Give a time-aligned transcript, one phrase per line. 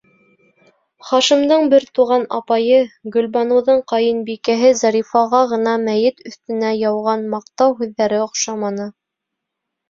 [1.07, 2.79] Хашимдың бер туған апайы,
[3.15, 8.91] Гөлбаныуҙың ҡайынбикәһе Зарифаға ғына мәйет өҫтөнә яуған маҡтау һүҙҙәре оҡшаманы: